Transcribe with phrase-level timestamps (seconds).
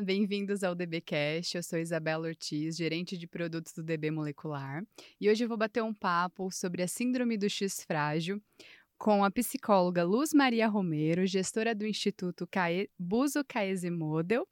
[0.00, 1.56] Bem-vindos ao DBcast.
[1.56, 4.84] Eu sou Isabela Ortiz, gerente de produtos do DB Molecular,
[5.20, 8.40] e hoje eu vou bater um papo sobre a síndrome do X frágil
[8.96, 12.88] com a psicóloga Luz Maria Romero, gestora do Instituto Cae...
[12.98, 14.46] Buso Caese Model,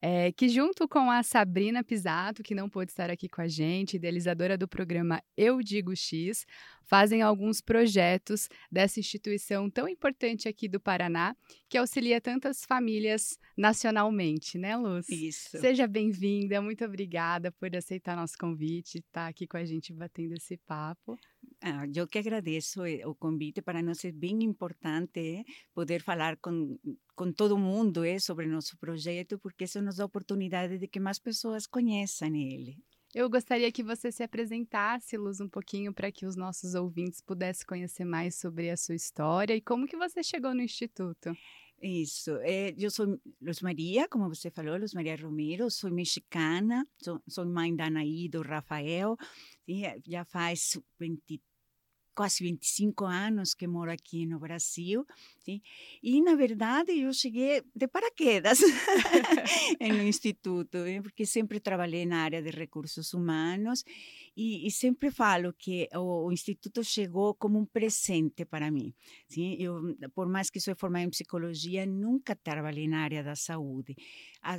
[0.00, 3.96] é, que junto com a Sabrina Pisato, que não pôde estar aqui com a gente,
[3.96, 6.44] idealizadora do programa Eu Digo X,
[6.82, 11.34] fazem alguns projetos dessa instituição tão importante aqui do Paraná,
[11.68, 15.08] que auxilia tantas famílias nacionalmente, né, Luz?
[15.08, 15.58] Isso.
[15.58, 20.34] Seja bem-vinda, muito obrigada por aceitar nosso convite, estar tá aqui com a gente batendo
[20.34, 21.16] esse papo.
[21.62, 26.36] Ah, eu que agradeço eh, o convite, para nós é bem importante eh, poder falar
[26.36, 26.78] com,
[27.14, 31.00] com todo mundo eh, sobre nosso projeto, porque isso nos dá a oportunidade de que
[31.00, 32.76] mais pessoas conheçam ele.
[33.14, 37.66] Eu gostaria que você se apresentasse, Luz, um pouquinho para que os nossos ouvintes pudessem
[37.66, 41.34] conhecer mais sobre a sua história e como que você chegou no Instituto.
[41.82, 42.30] Isso.
[42.42, 47.46] É, eu sou Luz Maria, como você falou, Luz Maria Romero, sou mexicana, sou, sou
[47.46, 49.16] mãe da Anaí do Rafael,
[50.06, 51.56] já faz 23
[52.16, 55.06] quase 25 anos que moro aqui no Brasil.
[55.44, 55.60] Sim?
[56.02, 58.58] E, na verdade, eu cheguei de paraquedas
[59.78, 63.84] no Instituto, porque sempre trabalhei na área de recursos humanos
[64.34, 68.94] e, e sempre falo que o, o, Instituto chegou como um presente para mim.
[69.28, 69.54] Sim?
[69.60, 73.94] Eu, por mais que sou formada em psicologia, nunca trabalhei na área da saúde,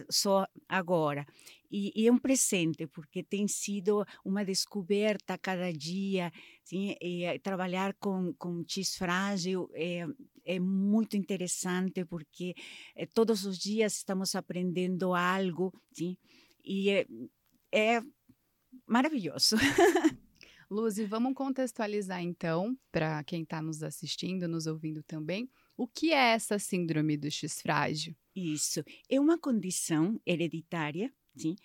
[0.10, 1.26] só agora.
[1.70, 6.32] E, e, é um presente, porque tem sido uma descoberta a cada dia.
[6.64, 6.96] Sim?
[7.02, 10.06] E, eh, trabalhar com, com X frágil é,
[10.46, 12.56] é muito interessante, porque
[12.96, 15.74] é, todos os dias estamos aprendendo algo.
[15.92, 16.18] Sim?
[16.64, 17.08] E é,
[17.72, 18.02] é
[18.86, 19.56] maravilhoso.
[20.70, 26.12] Luz, e vamos contextualizar então, para quem está nos assistindo, nos ouvindo também, o que
[26.12, 28.16] é essa síndrome do X frágil?
[28.36, 28.84] Isso.
[29.10, 31.56] É uma condição hereditária sim,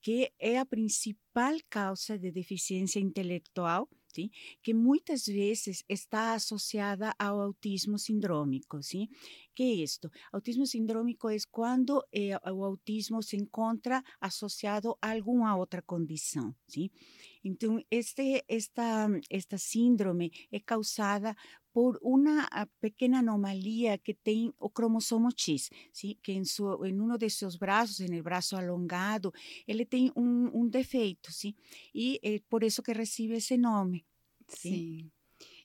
[0.00, 4.30] que é a principal causa de deficiência intelectual, sim,
[4.62, 8.82] que muitas vezes está associada ao autismo sindrômico.
[8.82, 9.08] Sim?
[9.54, 10.10] que é isto?
[10.32, 16.54] Autismo sindrômico é quando eh, o autismo se encontra associado a alguma outra condição.
[16.66, 16.90] Sim?
[17.44, 21.36] Então, este, esta, esta síndrome é causada
[21.72, 22.48] por uma
[22.80, 26.16] pequena anomalia que tem o cromossomo X, sim?
[26.22, 29.32] que em, su, em um de seus braços, no braço alongado,
[29.66, 31.54] ele tem um, um defeito, sim?
[31.94, 34.04] e é por isso que recebe esse nome.
[34.48, 34.70] Sim.
[34.70, 35.10] sim.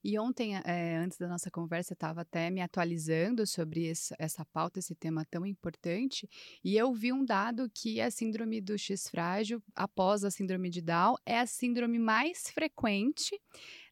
[0.03, 4.45] E ontem, é, antes da nossa conversa, eu estava até me atualizando sobre esse, essa
[4.45, 6.29] pauta, esse tema tão importante,
[6.63, 10.81] e eu vi um dado que a síndrome do X frágil, após a síndrome de
[10.81, 13.37] Down, é a síndrome mais frequente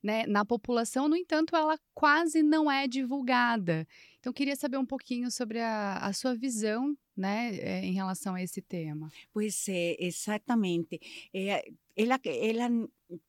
[0.06, 3.88] né, na população, no entanto, ela quase não é divulgada.
[4.20, 8.44] Então, queria saber um pouquinho sobre a, a sua visão né, eh, em relação a
[8.44, 9.10] esse tema.
[9.34, 11.00] Pois é, exatamente.
[11.34, 12.70] É, ela, ela,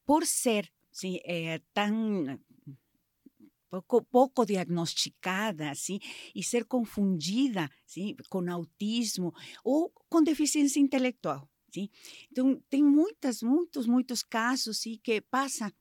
[0.04, 2.38] por ser sim, é, tão
[3.70, 5.98] pouco, pouco diagnosticada, assim,
[6.34, 9.32] e ser confundida, assim, com autismo
[9.64, 11.88] ou com deficiência intelectual, sim.
[12.30, 15.72] Então tem muitas, muitos, muitos casos, sim, que passa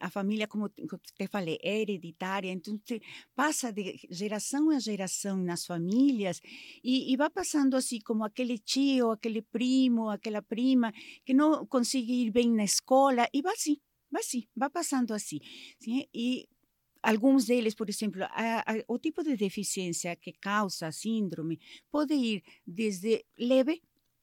[0.00, 2.78] a família, como te falei, é hereditária, então
[3.34, 6.40] passa de geração a geração nas famílias
[6.84, 10.92] e, e vai passando assim como aquele tio, aquele primo, aquela prima
[11.24, 13.76] que não consegue ir bem na escola e vai assim,
[14.10, 15.38] vai assim, vai passando assim.
[15.80, 16.06] Sim?
[16.12, 16.48] E
[17.06, 22.42] Alguns deles, por exemplo, a, a, o tipo de deficiência que causa síndrome pode ir
[22.66, 23.80] desde leve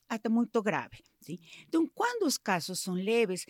[0.09, 1.01] até muito grave.
[1.21, 1.39] Sim?
[1.65, 3.45] Então, quando os casos são leves,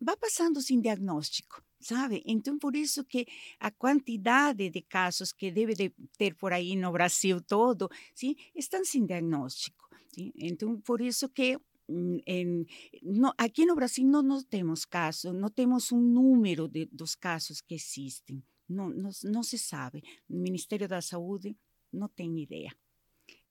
[0.00, 2.22] vai passando sem diagnóstico, sabe?
[2.26, 3.26] Então, por isso que
[3.58, 8.84] a quantidade de casos que deve de ter por aí no Brasil todo, sim, estão
[8.84, 9.88] sem diagnóstico.
[10.08, 10.32] Sim?
[10.36, 12.66] Então, por isso que em,
[13.02, 17.60] no, aqui no Brasil não, não temos casos, não temos um número de, dos casos
[17.60, 18.42] que existem.
[18.68, 20.02] Não, não, se sabe.
[20.28, 21.54] O Ministério da Saúde
[21.92, 22.74] não tem ideia.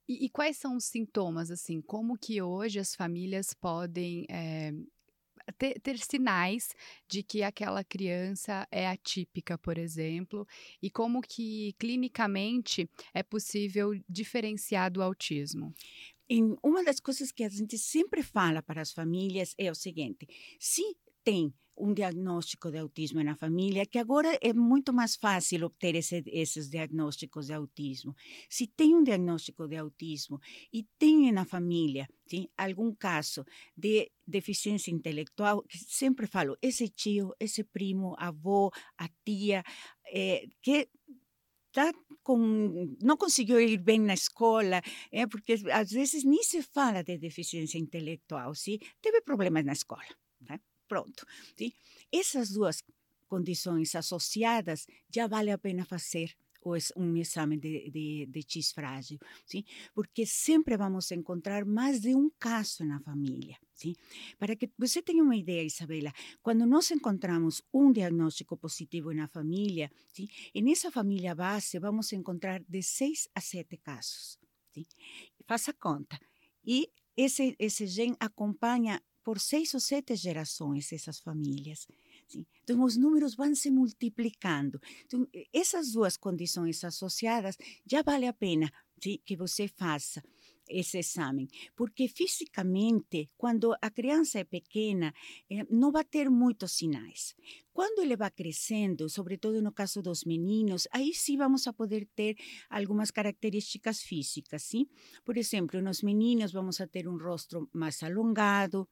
[0.06, 1.80] E, quais são os sintomas, assim?
[1.80, 4.26] Como que hoje as famílias podem
[5.52, 6.74] ter, ter, sinais
[7.08, 10.46] de que aquela criança é atípica, por exemplo?
[10.82, 15.72] E como que clinicamente é possível diferenciar do autismo?
[16.62, 20.26] Uma das coisas que a gente sempre fala para as famílias é o seguinte:
[20.58, 20.82] se
[21.24, 26.22] tem um diagnóstico de autismo na família, que agora é muito mais fácil obter esse,
[26.26, 28.14] esses diagnósticos de autismo.
[28.48, 30.40] Se tem um diagnóstico de autismo
[30.72, 33.44] e tem na família sim, algum caso
[33.76, 39.62] de deficiência intelectual, sempre falo, esse tio, esse primo, avô, a tia,
[40.06, 40.88] é, que
[41.72, 41.92] tá
[42.22, 44.80] com, não conseguiu ir bem na escola,
[45.10, 48.78] é porque às vezes nem se fala de deficiência intelectual, sim?
[49.02, 50.06] teve problemas na escola.
[50.40, 50.60] Né?
[50.86, 51.26] Pronto.
[51.56, 51.72] Sim?
[52.12, 52.82] Essas duas
[53.28, 56.36] condições associadas, já vale a pena fazer
[56.96, 59.64] um exame de, de, de X frágil, sim?
[59.92, 63.58] porque sempre vamos encontrar mais de um caso na família.
[63.74, 63.94] Sim?
[64.38, 69.90] Para que você tenha uma ideia, Isabela, quando nós encontramos um diagnóstico positivo na família,
[70.12, 70.28] sim?
[70.54, 74.38] nessa família base vamos encontrar de seis a sete casos.
[74.72, 74.86] Sim?
[75.46, 76.18] Faça conta.
[76.64, 81.88] E esse, esse gene acompanha por seis ou sete gerações essas famílias.
[82.62, 84.80] Então, os números vão se multiplicando.
[85.04, 87.56] Então, essas duas condições associadas,
[87.86, 88.70] já vale a pena
[89.02, 90.22] sim, que você faça
[90.66, 95.12] esse exame, porque fisicamente, quando a criança é pequena,
[95.50, 97.34] eh, não vai ter muitos sinais.
[97.70, 102.36] Quando ele vai crescendo, sobretudo no caso dos meninos, aí sim vamos a poder ter
[102.70, 104.86] algumas características físicas, sim?
[105.22, 108.88] Por exemplo, nos meninos vamos a ter um rosto mais alongado,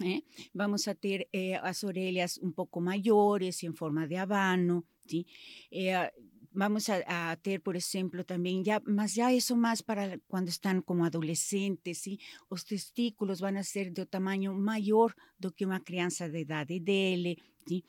[0.00, 0.22] ¿eh?
[0.54, 5.26] Vamos a ter eh, as orelhas um pouco maiores, em forma de abano, ¿sí?
[5.70, 6.10] Eh,
[6.54, 10.82] vamos a, a, ter, por exemplo, também, já, mas já isso mais para quando estão
[10.82, 12.18] como adolescentes, ¿sí?
[12.50, 17.84] os testículos vão ser de tamanho maior do que uma criança de idade dele, ¿sí?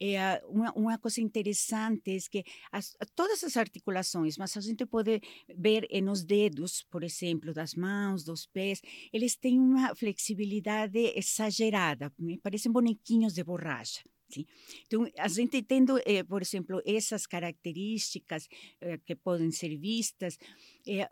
[0.00, 5.20] É, uma, coisa interessante é que as, todas as articulações, mas a gente pode
[5.56, 8.82] ver nos dedos, por exemplo, das mãos, dos pés,
[9.12, 12.12] eles têm uma flexibilidade exagerada,
[12.42, 14.02] parecem bonequinhos de borracha.
[14.28, 14.46] Sim.
[14.86, 18.48] Então, a gente tendo, eh, por exemplo, essas características
[18.80, 20.38] eh, que podem ser vistas,
[20.86, 21.08] eh,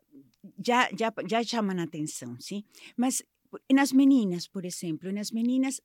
[0.64, 2.64] já, já, já chamam a atenção, sim?
[2.96, 3.22] Mas
[3.70, 5.80] nas meninas, por exemplo, nas meninas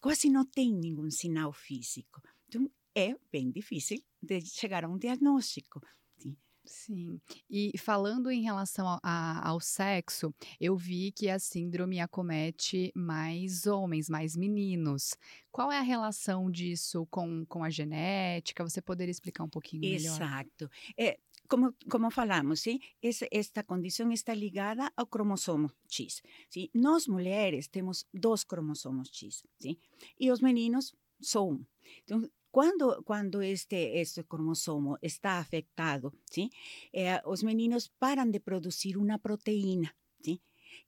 [0.00, 2.22] quase não tem nenhum sinal físico.
[2.48, 5.80] Então, é bem difícil de chegar a um diagnóstico.
[6.18, 6.36] Sim.
[6.64, 7.20] Sim.
[7.48, 13.66] E falando em relação a, a, ao sexo, eu vi que a síndrome acomete mais
[13.66, 15.16] homens, mais meninos.
[15.50, 18.62] Qual é a relação disso com, com a genética?
[18.62, 20.14] Você poderia explicar um pouquinho melhor?
[20.14, 20.70] Exato.
[20.98, 21.18] É,
[21.50, 22.80] como, como falamos, ¿sí?
[23.02, 26.22] Es, esta condição está ligada ao cromossomo X.
[26.48, 26.70] ¿sí?
[26.72, 29.78] Nós mulheres temos dois cromossomos X, ¿sí?
[30.16, 31.66] e os meninos só um.
[32.04, 36.50] Então, quando, quando este, este cromossomo está afetado, ¿sí?
[36.92, 40.40] Eh, os meninos param de produzir uma proteína, ¿sí?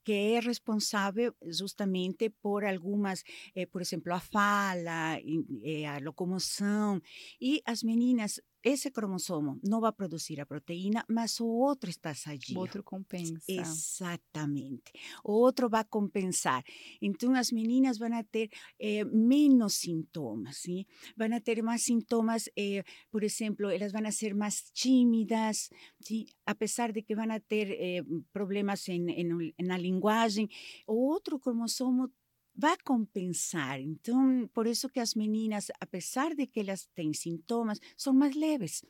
[0.05, 3.25] que é responsável justamente por algumas,
[3.55, 5.19] eh, por exemplo, a fala,
[5.63, 7.01] eh, a locomoção,
[7.41, 12.57] e as meninas esse cromossomo não vai produzir a proteína, mas o outro está sadio.
[12.57, 13.41] O outro compensa.
[13.49, 14.93] Exatamente.
[15.25, 16.63] O outro vai compensar.
[17.01, 20.85] Então, as meninas vão ter eh, menos sintomas, sim?
[21.17, 25.69] vão ter mais sintomas, eh, por exemplo, elas vão ser mais tímidas,
[26.01, 26.27] sim?
[26.47, 30.49] apesar de que vão ter eh, problemas em, em, na linguagem,
[30.87, 32.11] o outro cromossomo
[32.55, 33.81] vai compensar.
[33.81, 38.85] Então, por isso que as meninas, apesar de que elas têm sintomas, são mais leves.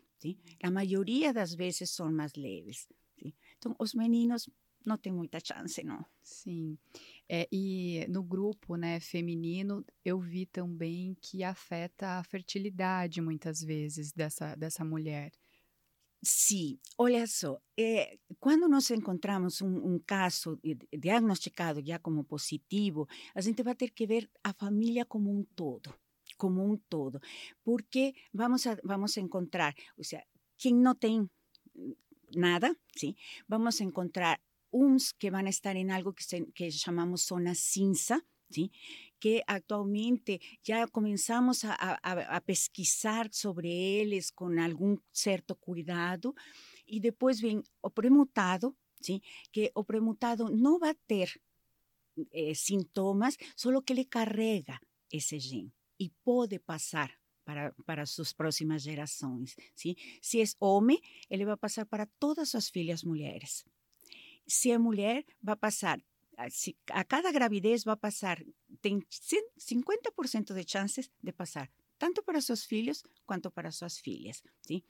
[0.62, 2.88] A maioria das vezes são mais leves.
[3.56, 4.48] Então, os meninos
[4.84, 6.04] não têm muita chance, não.
[6.22, 6.76] Sim.
[7.28, 14.12] É, e no grupo né, feminino, eu vi também que afeta a fertilidade muitas vezes
[14.12, 15.32] dessa, dessa mulher.
[16.24, 20.56] Sim, olha só, é, quando nós encontramos um, um, caso
[20.96, 25.92] diagnosticado já como positivo, a gente vai ter que ver a família como um todo,
[26.38, 27.20] como um todo,
[27.64, 30.24] porque vamos a, vamos a encontrar, ou seja,
[30.56, 31.28] quem não tem
[32.36, 33.16] nada, sim,
[33.48, 34.40] vamos a encontrar
[34.72, 38.70] uns que vão estar em algo que, se, que chamamos zona cinza, sim,
[39.22, 46.34] que atualmente já começamos a, a, a, pesquisar sobre eles com algum certo cuidado,
[46.84, 49.20] e depois vem o premutado, sim,
[49.52, 51.40] que o premutado não vai ter
[52.32, 54.80] eh, sintomas, só que ele carrega
[55.12, 57.08] esse gene e pode passar
[57.44, 59.54] para, para suas próximas gerações.
[59.76, 59.94] Sim?
[60.20, 61.00] Se é homem,
[61.30, 63.64] ele vai passar para todas suas filhas mulheres.
[64.48, 65.54] Se é mulher, vai
[66.90, 68.42] a cada gravidez va a pasar,
[68.80, 74.42] tem 50% de chances de passar, tanto para seus filhos quanto para suas filhas.
[74.60, 74.82] Sim?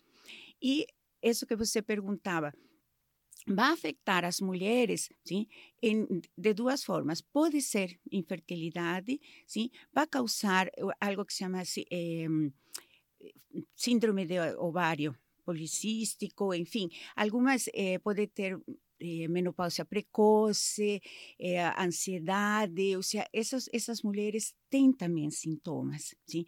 [0.60, 0.86] E
[1.22, 2.52] isso que você perguntava,
[3.46, 5.46] vai afetar as mulheres sim,
[5.82, 6.06] em,
[6.36, 7.20] de duas formas.
[7.20, 12.26] Pode ser infertilidade, sim, vai causar algo que se chama eh,
[13.74, 18.60] síndrome de ovário policístico, enfim, algumas eh, pode ter
[19.02, 21.00] eh, menopausia precoce,
[21.38, 26.44] eh, ansiedade, ou seja, essas, essas mulheres têm também sintomas, sim?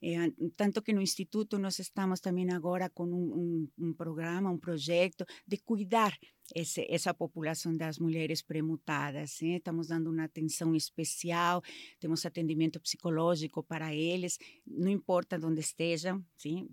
[0.00, 0.14] É,
[0.56, 5.24] tanto que no Instituto nós estamos também agora com um, um, um programa, um projeto
[5.46, 6.16] de cuidar
[6.54, 9.38] esse, essa população das mulheres premutadas.
[9.42, 9.56] Né?
[9.56, 11.62] Estamos dando uma atenção especial,
[11.98, 16.68] temos atendimento psicológico para eles, não importa onde estejam, sim?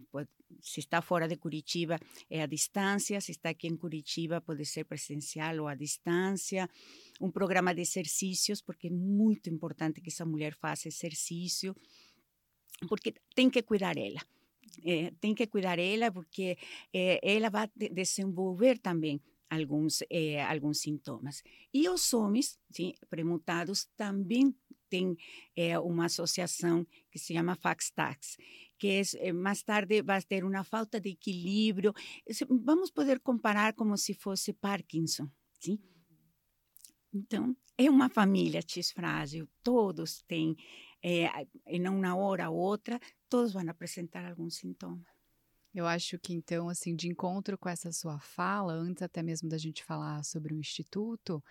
[0.62, 4.86] Se está fora de Curitiba é à distância, se está aqui em Curitiba pode ser
[4.86, 6.70] presencial ou à distância.
[7.22, 11.76] Um programa de exercícios, porque é muito importante que essa mulher faça exercício,
[12.88, 14.22] porque tem que cuidar ela.
[14.84, 16.58] É, tem que cuidar ela porque
[17.22, 20.04] ela vai desenvolver também alguns,
[20.50, 21.44] alguns sintomas.
[21.74, 24.54] E os homens sim, premutados também
[24.90, 25.16] têm
[25.84, 28.38] uma associação que se chama FAXTAX,
[28.78, 31.94] que é, eh, mais tarde vai ter uma falta de equilíbrio.
[32.50, 35.30] Vamos poder comparar como se fosse Parkinson,
[35.60, 35.80] sim?
[37.14, 40.56] Então, é uma família X frágil, todos têm,
[41.02, 41.30] é,
[41.68, 45.06] em uma hora ou outra, todos vão apresentar algum sintoma.
[45.74, 49.58] Eu acho que então, assim, de encontro com essa sua fala, antes até mesmo da
[49.58, 51.44] gente falar sobre o instituto,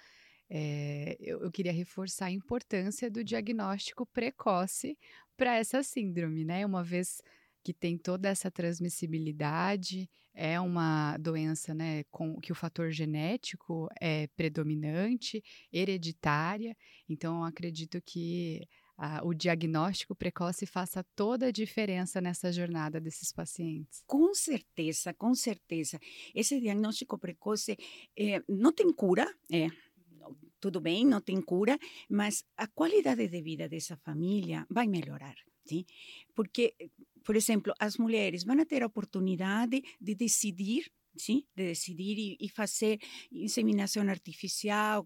[0.49, 4.97] é, eu, eu, queria reforçar a importância do diagnóstico precoce
[5.37, 6.65] para essa síndrome, né?
[6.65, 7.23] Uma vez
[7.63, 14.27] que tem toda essa transmissibilidade, é uma doença, né, com que o fator genético é
[14.37, 16.77] predominante, hereditária.
[17.09, 18.69] Então, acredito que
[19.23, 24.03] o diagnóstico precoce faça toda a diferença nessa jornada desses pacientes.
[24.07, 25.99] Com certeza, com certeza.
[26.35, 27.77] Esse diagnóstico precoce
[28.17, 29.69] é, não tem cura, é,
[30.65, 31.79] tudo bem, não tem cura,
[32.09, 35.35] mas a qualidade de vida dessa família vai melhorar.
[35.67, 35.85] Sim?
[36.35, 36.75] Porque,
[37.23, 42.49] por exemplo, as mulheres vão ter a oportunidade de decidir sim, de decidir e, e,
[42.49, 42.99] fazer
[43.31, 45.05] inseminação artificial,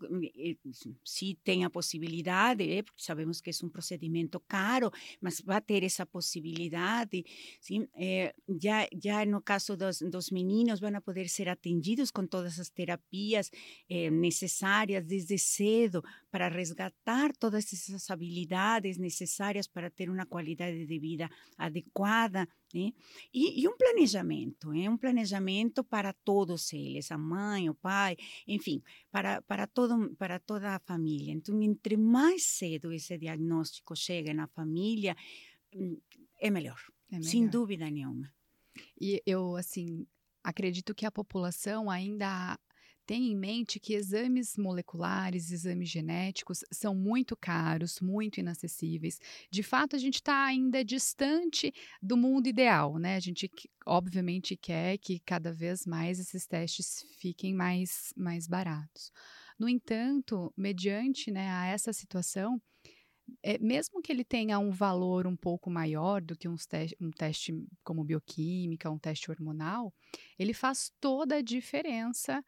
[1.04, 5.82] se tem a possibilidade, é, porque sabemos que é um procedimento caro, mas vai ter
[5.84, 7.24] essa possibilidade.
[7.60, 7.86] Sim?
[7.94, 12.70] É, já, já no caso dos, dos meninos, vão poder ser atendidos com todas as
[12.70, 13.50] terapias
[13.88, 20.98] é, necessárias desde cedo para resgatar todas essas habilidades necessárias para ter uma qualidade de
[20.98, 22.48] vida adequada.
[22.74, 22.92] Né?
[23.32, 28.82] E, e, um planejamento, é um planejamento para todos eles, a mãe, o pai, enfim,
[29.10, 31.32] para, para, todo, para toda a família.
[31.32, 35.16] Então, entre mais cedo esse diagnóstico chega na família,
[35.74, 35.98] hum,
[36.40, 37.30] é melhor, é melhor.
[37.30, 38.32] sem dúvida nenhuma.
[39.00, 40.06] E eu, assim,
[40.44, 42.58] acredito que a população ainda
[43.08, 49.18] Tenha em mente que exames moleculares, exames genéticos são muito caros, muito inacessíveis.
[49.50, 51.72] De fato, a gente está ainda distante
[52.02, 53.16] do mundo ideal, né?
[53.16, 53.50] A gente,
[53.86, 59.10] obviamente, quer que cada vez mais esses testes fiquem mais, mais baratos.
[59.58, 62.60] No entanto, mediante né, a essa situação,
[63.42, 67.54] é, mesmo que ele tenha um valor um pouco maior do que te um teste
[67.82, 69.94] como bioquímica, um teste hormonal,
[70.38, 72.44] ele faz toda a diferença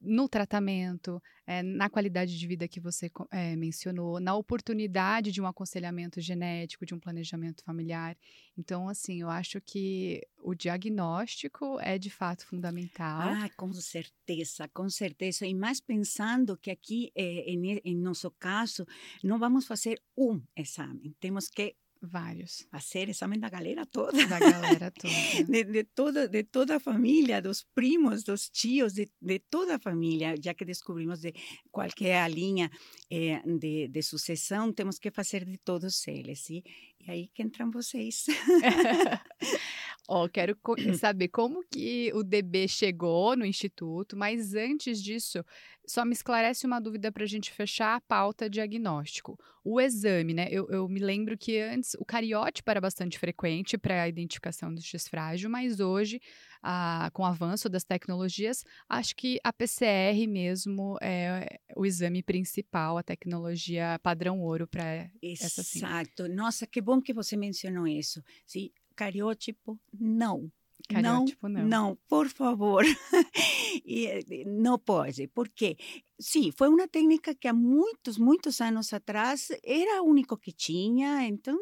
[0.00, 5.46] no tratamento, é, na qualidade de vida que você é, mencionou, na oportunidade de um
[5.46, 8.16] aconselhamento genético, de um planejamento familiar.
[8.56, 13.28] Então, assim, eu acho que o diagnóstico é de fato fundamental.
[13.28, 15.46] Ah, com certeza, com certeza.
[15.46, 18.86] E mais pensando que aqui, eh, em, em nosso caso,
[19.22, 22.66] não vamos fazer um exame, temos que Vários.
[22.70, 24.26] Fazer exame da galera toda.
[24.26, 25.44] Da galera toda.
[25.46, 29.78] De, de, toda, de toda a família, dos primos, dos tios, de, de toda a
[29.78, 30.34] família.
[30.42, 31.34] Já que descobrimos de
[31.70, 32.70] qual é a linha
[33.10, 36.48] eh, de, de sucessão, temos que fazer de todos eles.
[36.48, 36.64] E,
[37.00, 38.24] e aí que entram vocês.
[40.12, 45.44] Ó, quero co saber como que o DB chegou no Instituto, mas antes disso,
[45.86, 49.38] só me esclarece uma dúvida para a gente fechar a pauta diagnóstico.
[49.62, 50.48] O exame, né?
[50.50, 54.82] Eu, eu, me lembro que antes o cariótipo era bastante frequente para a identificação do
[54.82, 56.20] X frágil, mas hoje,
[56.60, 62.98] a, com o avanço das tecnologias, acho que a PCR mesmo é o exame principal,
[62.98, 66.28] a tecnologia padrão ouro para essa Exato.
[66.28, 68.20] Nossa, que bom que você mencionou isso.
[68.44, 70.52] Sim, cariótipo, não.
[70.86, 72.84] Cariótipo, não, não, não, por favor.
[73.82, 75.26] e, não pode.
[75.28, 75.78] Por quê?
[76.18, 81.26] Sim, foi uma técnica que há muitos, muitos anos atrás era o único que tinha,
[81.26, 81.58] então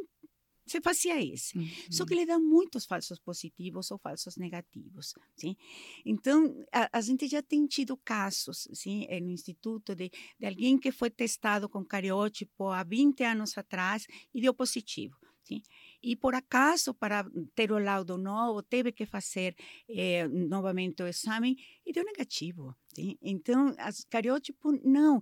[0.66, 1.56] se fazia esse.
[1.56, 1.68] Uhum.
[1.90, 5.14] Só que ele dá muitos falsos positivos ou falsos negativos.
[5.36, 5.56] Sim?
[6.04, 10.90] Então, a, a gente já tem tido casos sim, no Instituto de, de alguém que
[10.90, 15.16] foi testado com cariótipo há 20 anos atrás e deu positivo.
[15.44, 15.62] Sim?
[16.02, 19.54] E por acaso, para ter o laudo novo, teve que fazer
[19.88, 22.74] eh, novamente o exame e deu negativo.
[22.94, 23.16] Sim?
[23.20, 25.20] Então, as cariótipo, não.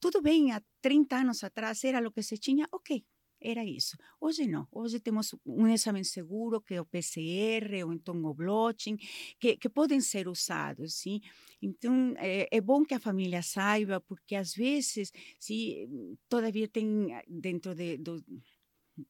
[0.00, 3.04] Tudo bem, há 30 anos atrás era o que se tinha, ok.
[3.40, 3.96] era isso.
[4.20, 4.66] Hoje não.
[4.72, 8.96] Hoje temos um exame seguro, que é o PCR, ou então o blotting,
[9.38, 11.20] que, que podem ser usados, sim?
[11.60, 15.88] Então, é, é, bom que a família saiba, porque às vezes, se
[16.28, 18.22] todavia tem dentro de, do,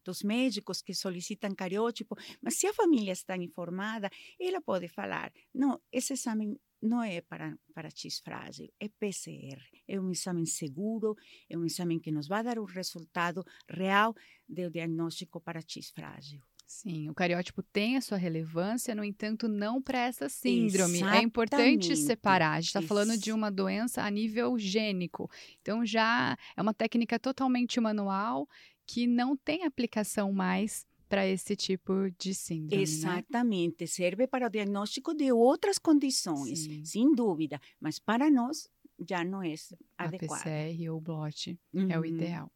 [0.05, 5.81] dos médicos que solicitam cariótipo, mas se a família está informada, ela pode falar, não,
[5.93, 9.61] esse exame não é para, para X frágil, é PCR.
[9.89, 11.17] É um exame seguro,
[11.49, 14.15] é um exame que nos vai dar o resultado real
[14.49, 16.41] do diagnóstico para X frágil.
[16.67, 20.97] Sim, o cariótipo tem a sua relevância, no entanto, não para essa síndrome.
[20.97, 21.23] Exatamente.
[21.23, 22.55] É importante separar.
[22.55, 25.31] A gente está falando de uma doença a nível gênico.
[25.63, 28.49] Então, já é uma técnica totalmente manual
[28.87, 32.77] que não tem aplicação mais para esse tipo de síndrome.
[32.77, 32.83] Né?
[32.83, 33.87] Exatamente, né?
[33.87, 36.85] serve para o diagnóstico de outras condições, Sim.
[36.85, 38.69] sem dúvida, mas para nós
[39.09, 39.55] já não é
[39.99, 40.41] adequado.
[40.41, 41.91] A PCR ou BLOT uhum.
[41.91, 42.07] é o uhum.
[42.07, 42.53] ideal.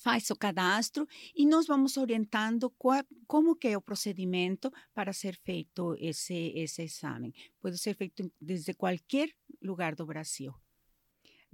[0.00, 5.36] faz o cadastro e nós vamos orientando qual, como que é o procedimento para ser
[5.36, 7.34] feito esse, esse exame.
[7.60, 9.28] Pode ser feito desde qualquer
[9.62, 10.54] lugar do Brasil.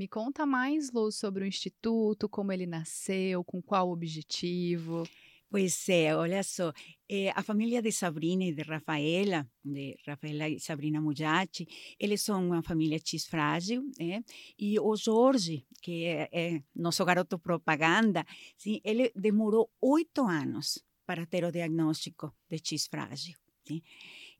[0.01, 5.07] Me conta mais, Lu, sobre o Instituto, como ele nasceu, com qual objetivo.
[5.51, 6.73] Pois é, olha só,
[7.07, 12.47] é, a família de Sabrina e de Rafaela, de Rafaela e Sabrina Mujati, eles são
[12.47, 14.25] uma família X frágil, né?
[14.59, 18.25] e o Jorge, que é, é nosso garoto propaganda,
[18.57, 23.37] sim, ele demorou oito anos para ter o diagnóstico de X frágil.
[23.67, 23.83] Sim?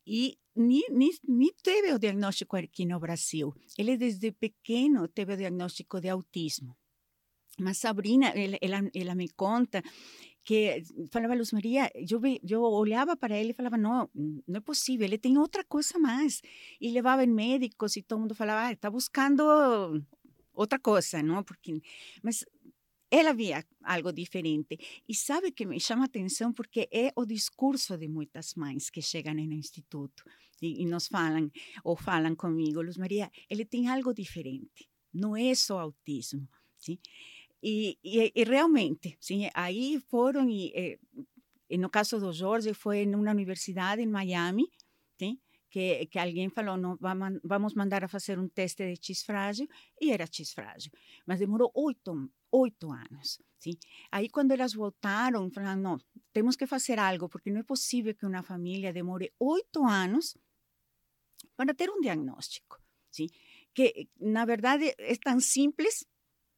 [0.05, 3.53] e ni, ni, ni teve o diagnóstico aqui no Brasil.
[3.77, 6.77] Ele desde pequeno teve o diagnóstico de autismo.
[7.59, 9.83] Mas Sabrina, ela, ela, ela me conta
[10.43, 15.05] que falava Luz Maria, eu, eu olhava para ele e falava, não, não é possível,
[15.05, 16.41] ele tem outra coisa mais.
[16.79, 19.43] E levava em médicos e todo mundo falava, ah, está buscando
[20.53, 21.43] outra coisa, não?
[21.43, 21.81] Porque,
[22.23, 22.45] mas
[23.11, 24.79] ela via algo diferente.
[25.07, 29.33] E sabe que me chama atenção porque é o discurso de muitas mães que chegam
[29.33, 30.23] no instituto
[30.61, 31.51] e nos falam,
[31.83, 34.87] ou falam comigo, Luz Maria, ele tem algo diferente.
[35.13, 36.47] Não é só autismo.
[36.77, 36.97] Sim?
[37.61, 40.97] E, e, e realmente, sim, aí foram, e,
[41.69, 44.71] e, no caso do Jorge, foi em uma universidade em Miami?
[45.71, 46.99] Que, que alguém falou, não,
[47.43, 49.67] vamos mandar a fazer um teste de X frágil,
[49.99, 50.91] e era X frágil.
[51.25, 53.41] Mas demorou oito, oito anos.
[53.57, 53.77] Sim?
[54.11, 55.97] Aí, quando elas voltaram, falaram, não,
[56.33, 60.37] temos que fazer algo, porque não é possível que uma família demore oito anos
[61.55, 62.79] para ter um diagnóstico.
[63.09, 63.27] Sim?
[63.73, 66.05] Que, na verdade, é tão simples,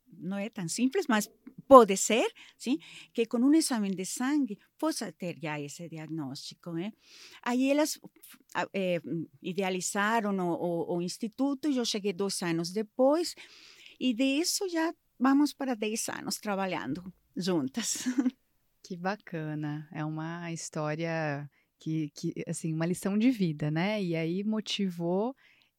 [0.07, 1.29] não é tão simples, mas
[1.73, 2.77] pode ser, sim,
[3.11, 6.71] que com um exame de sangue possa ter já esse diagnóstico.
[6.71, 6.93] Né?
[7.41, 7.99] Aí elas
[8.71, 9.01] é,
[9.41, 13.33] idealizaram o, o, o, instituto, eu cheguei dois anos depois,
[13.99, 18.05] e disso já vamos para dez anos trabalhando juntas.
[18.85, 24.03] Que bacana, é uma história que, que assim, uma lição de vida, né?
[24.03, 25.33] E aí motivou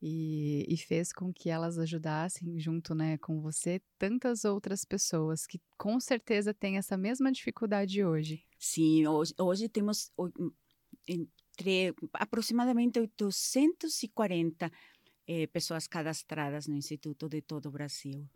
[0.07, 5.59] e, e, fez com que elas ajudassem junto né, com você tantas outras pessoas que
[5.79, 8.45] com certeza têm essa mesma dificuldade hoje.
[8.59, 10.13] Sim, hoje, hoje temos
[11.09, 14.71] entre aproximadamente 840
[15.27, 18.29] eh, pessoas cadastradas no Instituto de todo o Brasil.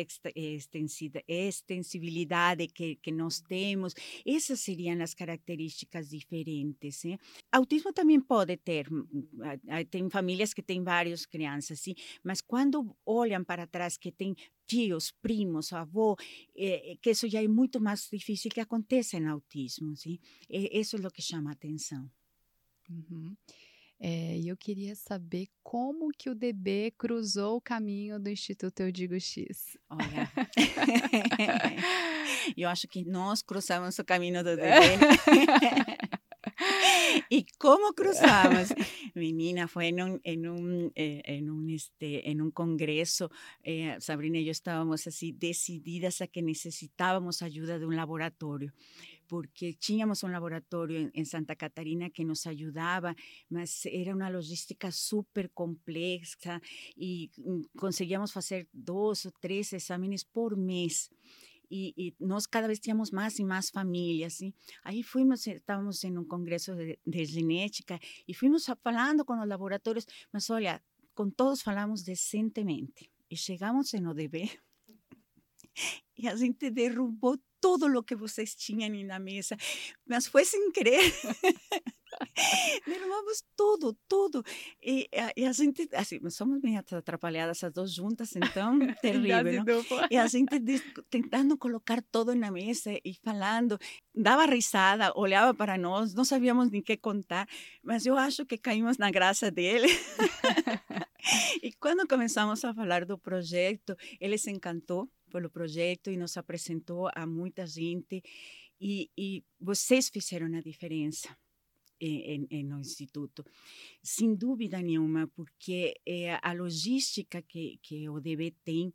[1.27, 3.93] extensibilidade que, que nós temos,
[4.25, 7.05] essas seriam as características diferentes.
[7.05, 7.17] ¿eh?
[7.51, 8.87] Autismo também pode ter,
[9.89, 14.35] tem famílias que têm várias crianças, sim, mas quando olham para trás que tem
[14.65, 16.15] tios, primos, avô,
[16.55, 20.19] eh, que isso já é muito mais difícil que aconteça em autismo, sim?
[20.49, 22.09] Isso é o que chama a atenção.
[22.89, 23.35] Uhum.
[24.05, 28.91] É, e eu queria saber como que o DB cruzou o caminho do Instituto Eu
[28.91, 29.77] Digo X.
[29.89, 30.29] Olha,
[32.57, 34.99] eu acho que nós cruzamos o caminho do DB.
[37.29, 38.73] ¿Y cómo cruzamos?
[39.15, 43.31] Menina, fue en un, en un, eh, en un, este, en un congreso.
[43.63, 48.73] Eh, Sabrina y yo estábamos así decididas a que necesitábamos ayuda de un laboratorio
[49.33, 53.15] porque teníamos un laboratorio en, en, Santa Catarina que nos ayudaba,
[53.49, 56.61] mas era una logística súper compleja
[56.95, 61.09] y mm, conseguíamos hacer dos o tres exámenes por mes.
[61.67, 64.35] Y, y, nós cada vez tínhamos mais e mais famílias.
[64.35, 64.53] Assim.
[64.83, 70.05] Aí fomos, estávamos em um congresso de, de genética e fomos falando com os laboratórios,
[70.31, 70.79] mas olha,
[71.15, 73.09] com todos falamos decentemente.
[73.31, 74.47] E chegamos em ODB
[76.15, 79.55] e a gente derrubou todo o que vocês tinham na mesa,
[80.05, 80.99] mas foi sem querer.
[82.85, 84.43] Derrubamos tudo, tudo.
[84.81, 89.63] E, e, a gente, assim, somos bem atrapalhadas as duas juntas, então, terrível.
[89.63, 90.07] não?
[90.11, 90.59] E a gente
[91.09, 93.79] tentando colocar tudo na mesa e falando,
[94.13, 97.47] dava risada, olhava para nós, não sabíamos nem que contar,
[97.81, 99.87] mas eu acho que caímos na graça dele.
[101.63, 107.09] e quando começamos a falar do projeto, ele se encantou pelo projeto e nos apresentou
[107.13, 108.23] a muita gente.
[108.79, 111.35] E, e vocês fizeram a diferença
[111.99, 113.45] em, em, no instituto,
[114.01, 118.93] sem dúvida nenhuma, porque é, a logística que, que o DB tem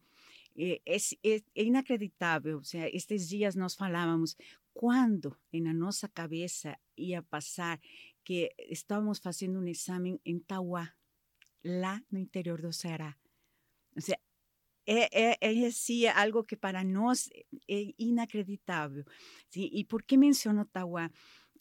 [0.57, 0.96] é, é,
[1.57, 2.59] é, inacreditável.
[2.59, 4.37] Ou seja, estes dias nós falávamos
[4.74, 7.81] quando na nossa cabeça ia passar
[8.24, 10.92] que estávamos fazendo um exame em Tauá,
[11.64, 13.16] lá no interior do Ceará.
[13.96, 14.18] Ou seja,
[14.88, 17.29] é, é, é assim, algo que para nós
[17.68, 19.05] é inacreditável.
[19.51, 19.68] Sim?
[19.70, 21.11] E por que menciono Tauá?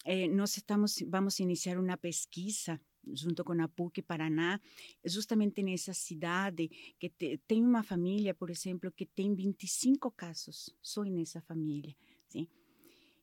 [0.05, 2.79] Eh, nós estamos, vamos iniciar uma pesquisa
[3.13, 4.59] junto com a PUC Paraná,
[5.03, 11.03] justamente nessa cidade que te, tem uma família, por exemplo, que tem 25 casos só
[11.03, 11.95] nessa família,
[12.27, 12.47] sim?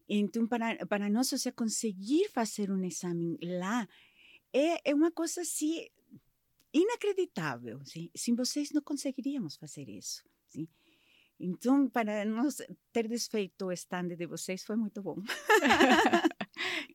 [0.08, 3.88] Então, para, para nós, seja, conseguir fazer um exame lá
[4.52, 5.86] é, é uma coisa assim
[6.74, 8.10] inacreditável, sim?
[8.14, 10.68] Sem vocês não conseguiríamos fazer isso, sim?
[11.38, 12.58] Então, para nós
[12.92, 15.16] ter desfeito o stand de vocês foi muito bom.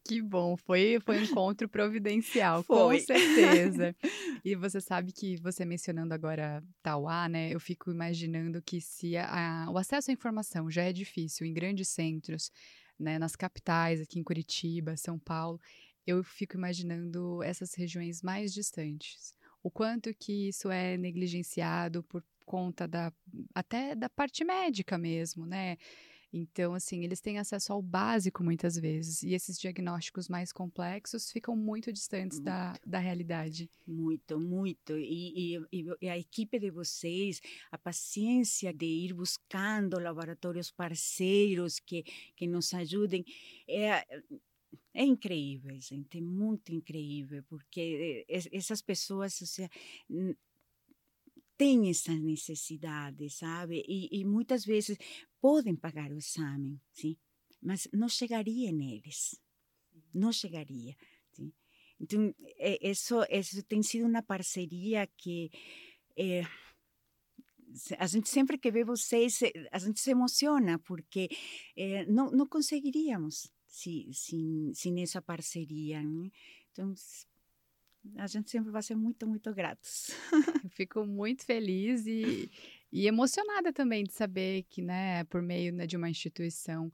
[0.06, 3.00] Que bom, foi, foi um encontro providencial, foi.
[3.00, 3.96] com certeza.
[4.44, 7.54] E você sabe que você mencionando agora Tauá, né?
[7.54, 11.54] Eu fico imaginando que se a, a, o acesso à informação já é difícil em
[11.54, 12.50] grandes centros,
[12.98, 15.60] né, nas capitais, aqui em Curitiba, São Paulo,
[16.08, 19.36] eu fico imaginando essas regiões mais distantes.
[19.62, 23.12] O quanto que isso é negligenciado por conta da
[23.54, 25.78] até da parte médica mesmo, né?
[26.32, 31.56] Então, assim, eles têm acesso ao básico muitas vezes, e esses diagnósticos mais complexos ficam
[31.56, 32.46] muito distantes muito.
[32.46, 33.70] Da, da realidade.
[33.86, 34.96] Muito, muito.
[34.98, 37.42] E, e, e, a equipe de vocês,
[37.72, 42.04] a paciência de ir buscando laboratórios parceiros que,
[42.36, 43.26] que nos ajudem,
[43.68, 44.06] é,
[45.00, 49.70] é incrível, gente, é muito incrível, porque essas pessoas, seja,
[51.58, 53.82] têm essa necessidade, sabe?
[53.88, 54.98] E, e, muitas vezes
[55.40, 57.16] podem pagar o exame, sim?
[57.62, 59.40] mas não chegaria neles.
[60.14, 60.94] Não chegaria.
[61.32, 61.54] Sim?
[61.98, 62.36] Então,
[62.82, 65.50] isso, isso tem sido uma parceria que
[66.18, 66.42] é,
[67.98, 69.40] a gente sempre que vê vocês,
[69.72, 71.30] a gente se emociona, porque
[71.78, 76.04] é, não, não conseguiríamos se, sem, sem essa parceria.
[76.04, 76.30] Né?
[76.72, 76.94] Então,
[78.18, 80.10] a gente sempre vai ser muito, muito gratos.
[80.66, 82.52] Eu fico muito feliz e,
[82.92, 86.92] e emocionada também de saber que, né, por meio né, de uma instituição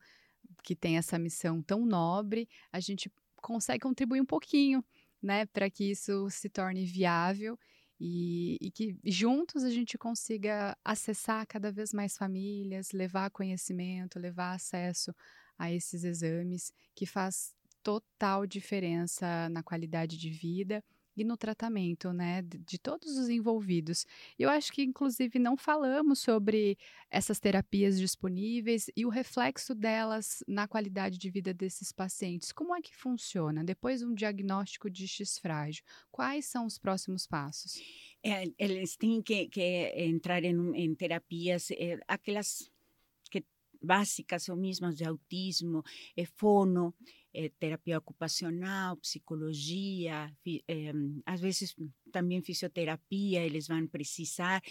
[0.63, 4.83] que tem essa missão tão nobre, a gente consegue contribuir um pouquinho,
[5.21, 7.57] né, para que isso se torne viável
[7.99, 14.53] e, e, que juntos a gente consiga acessar cada vez mais famílias, levar conhecimento, levar
[14.53, 15.15] acesso
[15.57, 20.83] a esses exames, que faz total diferença na qualidade de vida
[21.15, 24.05] e no tratamento, né, de, todos os envolvidos.
[24.37, 26.77] Eu acho que, inclusive, não falamos sobre
[27.09, 32.51] essas terapias disponíveis e o reflexo delas na qualidade de vida desses pacientes.
[32.51, 33.63] Como é que funciona?
[33.63, 37.79] Depois de um diagnóstico de X frágil, quais são os próximos passos?
[38.21, 42.74] É, eles têm que, que entrar em, em terapias, é, aquelas que
[43.81, 45.83] básicas são mesmas de autismo,
[46.15, 46.93] é, fono,
[47.33, 50.31] é, terapia ocupacional, psicologia,
[50.67, 50.91] é,
[51.25, 51.75] às vezes
[52.15, 54.61] também fisioterapia eles vão precisar,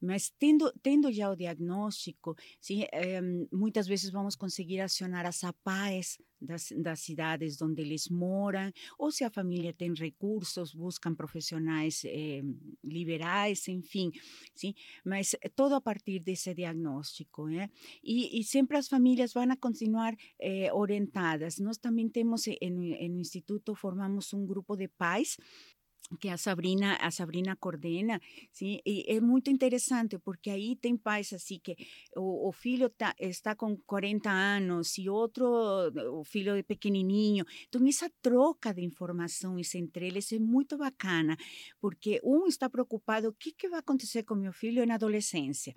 [0.00, 3.20] mas tendo, tendo já o diagnóstico, sim, é,
[3.52, 9.24] muitas vezes vamos conseguir acionar as APAES das, das cidades onde eles moram, ou se
[9.24, 12.42] a família tem recursos, buscam profissionais eh,
[12.84, 14.10] liberais, enfim,
[14.54, 17.68] sim, mas todo a partir desse diagnóstico, né?
[18.02, 21.58] E, e sempre as famílias vão continuar eh, orientadas.
[21.58, 25.36] Nós também temos, no Instituto, formamos um grupo de pais
[26.16, 28.20] que a Sabrina a Sabrina coordena,
[28.52, 31.76] sim, e é muito interessante porque aí tem pais assim que
[32.16, 35.44] o, o filho tá, está com 40 anos e outro
[36.12, 41.36] o filho é pequenininho, então essa troca de informações entre eles é muito bacana
[41.80, 45.74] porque um está preocupado o que que vai acontecer com meu filho na adolescência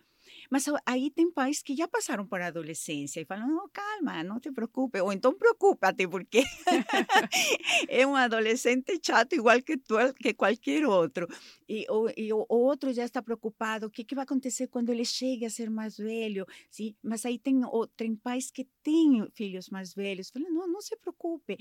[0.50, 4.52] mas aí tem pais que já passaram por adolescência e falam: não, calma, não te
[4.52, 5.00] preocupe.
[5.02, 6.44] Ou então preocupa-te, porque
[7.90, 11.28] é um adolescente chato igual que tu, que qualquer outro.
[11.68, 15.06] E, o, e o outro já está preocupado: o que, que vai acontecer quando ele
[15.06, 16.46] chegue a ser mais velho?
[16.70, 16.96] Sim?
[17.04, 17.62] Mas aí tem,
[17.96, 20.30] tem pais que têm filhos mais velhos.
[20.30, 21.58] Falam: não, não se preocupe,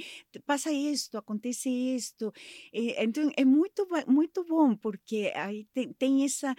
[0.47, 2.33] passa isto, acontece isto.
[2.73, 6.55] E, então é muito, muito bom, porque aí tem, tem essa,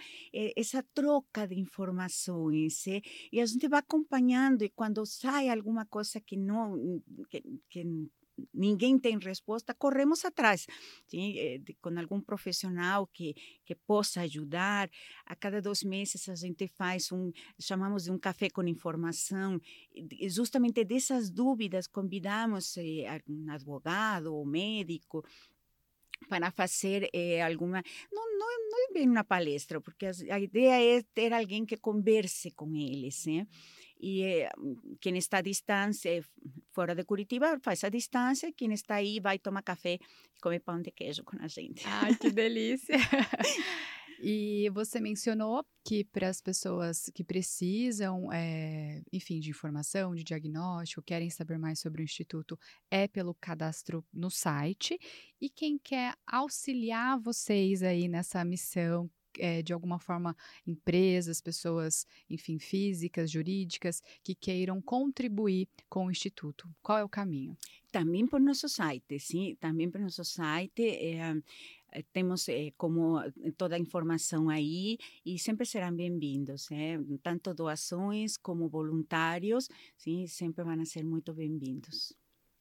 [0.56, 3.00] essa troca de informações informações eh?
[3.32, 7.84] e a gente vai acompanhando e quando sai alguma coisa que não que, que
[8.52, 10.66] ninguém tem resposta, corremos atrás,
[11.06, 11.38] sim?
[11.38, 14.90] Eh, com algum profissional que, que possa ajudar.
[15.24, 19.58] A cada dois meses a gente faz um, chamamos de um café com informação,
[19.94, 25.24] e justamente dessas dúvidas convidamos eh, um advogado ou médico
[26.28, 27.82] para fazer eh, alguma.
[28.12, 32.50] Não, não, não é bem uma palestra, porque a ideia é ter alguém que converse
[32.52, 33.26] com eles.
[33.26, 33.46] Né?
[33.98, 34.50] E eh,
[35.00, 36.24] quem está à distância,
[36.72, 40.80] fora de Curitiba, faz a distância, quem está aí vai tomar café e comer pão
[40.80, 41.82] de queijo com a gente.
[41.86, 42.96] Ai, que delícia!
[44.28, 51.00] E você mencionou que para as pessoas que precisam, é, enfim, de informação, de diagnóstico,
[51.00, 52.58] querem saber mais sobre o Instituto,
[52.90, 54.98] é pelo cadastro no site.
[55.40, 59.08] E quem quer auxiliar vocês aí nessa missão,
[59.38, 60.36] é, de alguma forma,
[60.66, 66.68] empresas, pessoas, enfim, físicas, jurídicas, que queiram contribuir com o Instituto.
[66.82, 67.56] Qual é o caminho?
[67.92, 70.82] Também por nosso site, sim, também por nosso site.
[70.82, 71.32] É,
[72.12, 76.98] temos eh, como eh, toda a informação aí e sempre serão bem-vindos, né?
[77.22, 82.12] tanto doações como voluntários, sim, sempre vão ser muito bem-vindos.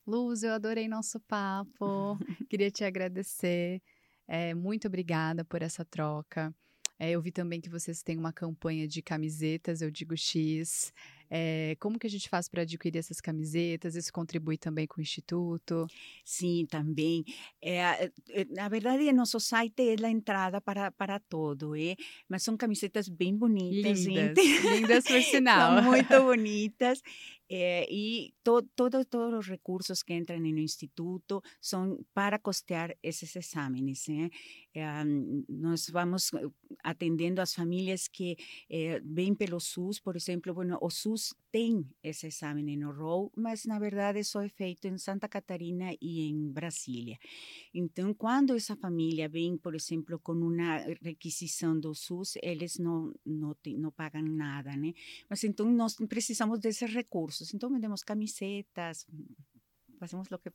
[0.05, 2.17] Luz, eu adorei nosso papo,
[2.49, 3.81] queria te agradecer,
[4.27, 6.53] é, muito obrigada por essa troca.
[6.97, 10.93] É, eu vi também que vocês têm uma campanha de camisetas, eu digo X.
[11.29, 13.95] É, como que a gente faz para adquirir essas camisetas?
[13.95, 15.87] Isso contribui também com o Instituto?
[16.23, 17.23] Sim, também.
[17.61, 18.11] É,
[18.49, 21.95] na verdade, nosso site é a entrada para, para todo, é?
[22.29, 24.03] mas são camisetas bem bonitas.
[24.05, 24.69] Lindas, gente.
[24.69, 25.81] lindas por sinal.
[25.81, 27.01] são muito bonitas.
[27.49, 33.35] É, e to, todo, todos os recursos que entram no Instituto são para custear esses
[33.35, 34.07] exames.
[34.07, 34.29] Né?
[34.73, 34.85] É,
[35.47, 36.31] nós vamos
[36.83, 38.35] atendendo as famílias que
[38.69, 43.65] é, vêm pelo SUS, por exemplo, bueno, o SUS tem esse exame no ROW, mas
[43.65, 47.17] na verdade só é feito em Santa Catarina e em Brasília.
[47.73, 53.55] Então, quando essa família vem, por exemplo, com uma requisição do SUS, eles não, não,
[53.77, 54.93] não pagam nada, né?
[55.29, 56.59] Mas então nós precisamos
[56.93, 57.34] recursos.
[57.53, 59.05] Então, vendemos camisetas,
[59.99, 60.51] fazemos o que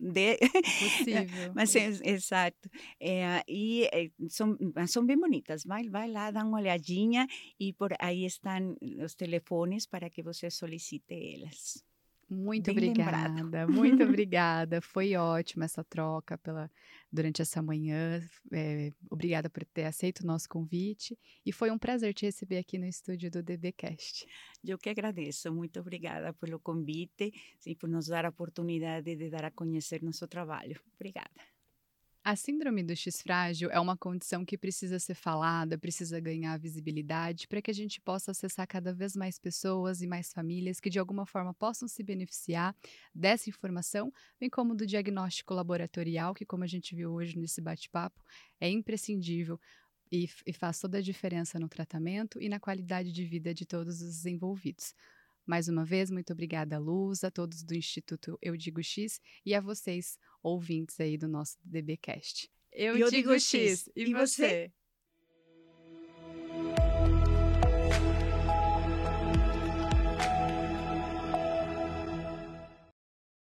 [0.00, 0.38] de...
[0.38, 1.52] Possível.
[1.54, 2.70] Mas é, exato.
[2.98, 4.56] É, e é, são,
[4.88, 5.64] são bem bonitas.
[5.64, 7.26] Vai, vai lá, dá uma olhadinha
[7.58, 11.84] e por aí estão os telefones para que você solicite elas.
[12.30, 13.68] Muito Bem obrigada, lembrado.
[13.74, 14.80] muito obrigada.
[14.80, 16.70] Foi ótima essa troca pela,
[17.12, 18.22] durante essa manhã.
[18.52, 21.18] É, obrigada por ter aceito o nosso convite.
[21.44, 24.24] E foi um prazer te receber aqui no estúdio do DBcast.
[24.64, 25.52] Eu que agradeço.
[25.52, 27.32] Muito obrigada pelo convite
[27.66, 30.80] e por nos dar a oportunidade de dar a conhecer nosso trabalho.
[30.94, 31.59] Obrigada.
[32.22, 37.48] A síndrome do X frágil é uma condição que precisa ser falada, precisa ganhar visibilidade
[37.48, 40.98] para que a gente possa acessar cada vez mais pessoas e mais famílias que de
[40.98, 42.76] alguma forma possam se beneficiar
[43.14, 48.22] dessa informação, bem como do diagnóstico laboratorial, que como a gente viu hoje nesse bate-papo,
[48.60, 49.58] é imprescindível
[50.12, 54.02] e, e faz toda a diferença no tratamento e na qualidade de vida de todos
[54.02, 54.94] os envolvidos.
[55.46, 59.60] Mais uma vez, muito obrigada, Luz, a todos do Instituto Eu Digo X e a
[59.60, 62.50] vocês, ouvintes aí do nosso DBcast.
[62.72, 63.84] Eu, Eu digo, digo X.
[63.84, 63.90] X.
[63.96, 64.46] E, E você?
[64.48, 64.72] você?